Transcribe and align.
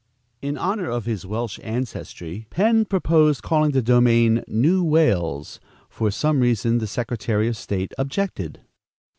In 0.41 0.57
honor 0.57 0.89
of 0.89 1.05
his 1.05 1.27
Welch 1.27 1.59
ancestry, 1.59 2.47
Penn 2.49 2.85
proposed 2.85 3.43
calling 3.43 3.69
the 3.69 3.83
domain 3.83 4.43
"New 4.47 4.83
Wales;" 4.83 5.59
but 5.61 5.93
for 5.93 6.09
some 6.09 6.39
reason 6.39 6.79
the 6.79 6.87
secretary 6.87 7.47
of 7.47 7.55
state 7.55 7.93
objected. 7.99 8.61